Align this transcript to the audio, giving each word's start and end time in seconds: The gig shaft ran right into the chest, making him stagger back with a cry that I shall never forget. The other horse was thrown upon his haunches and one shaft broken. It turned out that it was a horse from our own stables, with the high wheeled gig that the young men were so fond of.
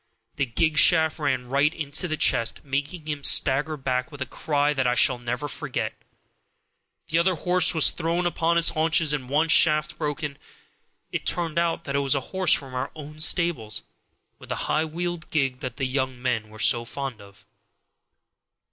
The 0.37 0.47
gig 0.47 0.79
shaft 0.79 1.19
ran 1.19 1.47
right 1.47 1.71
into 1.71 2.07
the 2.07 2.17
chest, 2.17 2.65
making 2.65 3.05
him 3.07 3.23
stagger 3.23 3.77
back 3.77 4.11
with 4.11 4.19
a 4.19 4.25
cry 4.25 4.73
that 4.73 4.87
I 4.87 4.95
shall 4.95 5.19
never 5.19 5.47
forget. 5.47 5.93
The 7.09 7.19
other 7.19 7.35
horse 7.35 7.75
was 7.75 7.91
thrown 7.91 8.25
upon 8.25 8.55
his 8.55 8.69
haunches 8.69 9.13
and 9.13 9.29
one 9.29 9.47
shaft 9.47 9.99
broken. 9.99 10.39
It 11.11 11.27
turned 11.27 11.59
out 11.59 11.83
that 11.83 11.95
it 11.95 11.99
was 11.99 12.15
a 12.15 12.19
horse 12.33 12.51
from 12.53 12.73
our 12.73 12.89
own 12.95 13.19
stables, 13.19 13.83
with 14.39 14.49
the 14.49 14.55
high 14.65 14.85
wheeled 14.85 15.29
gig 15.29 15.59
that 15.59 15.77
the 15.77 15.85
young 15.85 16.19
men 16.19 16.49
were 16.49 16.57
so 16.57 16.83
fond 16.83 17.21
of. 17.21 17.45